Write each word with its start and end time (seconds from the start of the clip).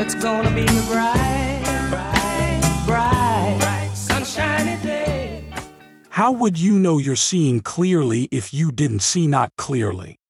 It's 0.00 0.14
gonna 0.14 0.54
be 0.54 0.62
a 0.62 0.82
bright, 0.82 1.60
bright, 1.90 2.60
bright, 2.86 3.90
sunshiny 3.94 4.80
day. 4.80 5.42
How 6.10 6.30
would 6.30 6.56
you 6.56 6.78
know 6.78 6.98
you're 6.98 7.16
seeing 7.16 7.58
clearly 7.58 8.28
if 8.30 8.54
you 8.54 8.70
didn't 8.70 9.00
see 9.00 9.26
not 9.26 9.50
clearly? 9.56 10.20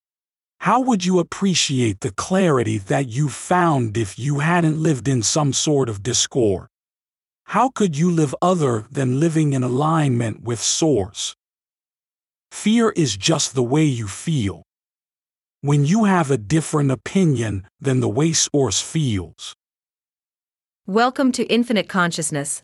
How 0.61 0.81
would 0.81 1.05
you 1.05 1.19
appreciate 1.19 2.01
the 2.01 2.12
clarity 2.12 2.79
that 2.79 3.09
you 3.09 3.29
found 3.29 3.99
if 3.99 4.19
you 4.19 4.39
hadn't 4.39 4.83
lived 4.83 5.07
in 5.07 5.23
some 5.23 5.53
sort 5.53 5.91
of 5.91 6.03
discord? 6.03 6.69
How 7.45 7.69
could 7.69 7.95
you 7.95 8.11
live 8.11 8.35
other 8.41 8.87
than 8.91 9.21
living 9.21 9.53
in 9.53 9.62
alignment 9.62 10.45
with 10.45 10.62
Source? 10.62 11.35
Fear 12.51 12.95
is 12.97 13.19
just 13.19 13.55
the 13.55 13.62
way 13.62 13.85
you 13.85 14.09
feel. 14.09 14.62
When 15.61 15.85
you 15.85 16.05
have 16.05 16.31
a 16.31 16.39
different 16.39 16.91
opinion 16.91 17.67
than 17.81 18.01
the 18.01 18.09
way 18.09 18.33
Source 18.33 18.81
feels, 18.81 19.55
Welcome 20.91 21.33
to 21.33 21.45
Infinite 21.52 21.87
Consciousness, 21.87 22.62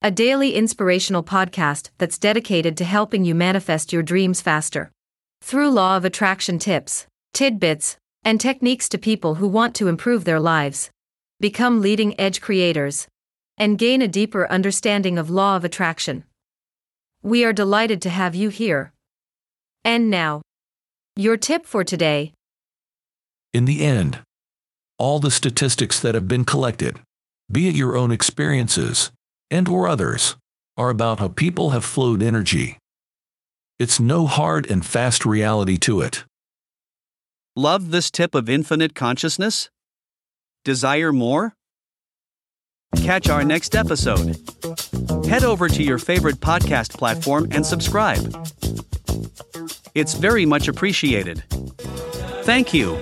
a 0.00 0.10
daily 0.10 0.54
inspirational 0.54 1.22
podcast 1.22 1.90
that's 1.98 2.16
dedicated 2.16 2.78
to 2.78 2.84
helping 2.86 3.26
you 3.26 3.34
manifest 3.34 3.92
your 3.92 4.02
dreams 4.02 4.40
faster. 4.40 4.90
Through 5.42 5.72
law 5.72 5.98
of 5.98 6.06
attraction 6.06 6.58
tips, 6.58 7.06
tidbits, 7.34 7.98
and 8.24 8.40
techniques 8.40 8.88
to 8.88 8.96
people 8.96 9.34
who 9.34 9.46
want 9.46 9.74
to 9.74 9.88
improve 9.88 10.24
their 10.24 10.40
lives, 10.40 10.88
become 11.40 11.82
leading 11.82 12.18
edge 12.18 12.40
creators, 12.40 13.06
and 13.58 13.78
gain 13.78 14.00
a 14.00 14.08
deeper 14.08 14.50
understanding 14.50 15.18
of 15.18 15.28
law 15.28 15.54
of 15.54 15.62
attraction. 15.62 16.24
We 17.22 17.44
are 17.44 17.52
delighted 17.52 18.00
to 18.00 18.08
have 18.08 18.34
you 18.34 18.48
here. 18.48 18.94
And 19.84 20.08
now, 20.08 20.40
your 21.16 21.36
tip 21.36 21.66
for 21.66 21.84
today. 21.84 22.32
In 23.52 23.66
the 23.66 23.84
end, 23.84 24.20
all 24.96 25.18
the 25.18 25.30
statistics 25.30 26.00
that 26.00 26.14
have 26.14 26.26
been 26.26 26.46
collected, 26.46 26.98
be 27.50 27.68
it 27.68 27.74
your 27.74 27.96
own 27.96 28.10
experiences 28.10 29.12
and 29.50 29.68
or 29.68 29.86
others, 29.86 30.36
are 30.76 30.90
about 30.90 31.18
how 31.18 31.28
people 31.28 31.70
have 31.70 31.84
flowed 31.84 32.22
energy. 32.22 32.78
It's 33.78 34.00
no 34.00 34.26
hard 34.26 34.70
and 34.70 34.84
fast 34.84 35.26
reality 35.26 35.76
to 35.78 36.00
it. 36.00 36.24
Love 37.54 37.90
this 37.90 38.10
tip 38.10 38.34
of 38.34 38.48
infinite 38.48 38.94
consciousness? 38.94 39.68
Desire 40.64 41.12
more? 41.12 41.54
Catch 42.96 43.28
our 43.28 43.44
next 43.44 43.74
episode. 43.74 44.36
Head 45.26 45.44
over 45.44 45.68
to 45.68 45.82
your 45.82 45.98
favorite 45.98 46.36
podcast 46.36 46.96
platform 46.96 47.48
and 47.50 47.66
subscribe. 47.66 48.34
It's 49.94 50.14
very 50.14 50.46
much 50.46 50.68
appreciated. 50.68 51.42
Thank 52.44 52.72
you. 52.72 52.96